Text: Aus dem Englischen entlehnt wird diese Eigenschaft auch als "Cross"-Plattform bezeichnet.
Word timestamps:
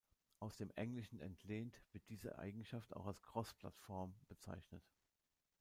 Aus 0.39 0.57
dem 0.57 0.71
Englischen 0.71 1.19
entlehnt 1.19 1.79
wird 1.91 2.09
diese 2.09 2.39
Eigenschaft 2.39 2.95
auch 2.95 3.05
als 3.05 3.21
"Cross"-Plattform 3.21 4.15
bezeichnet. 4.29 4.81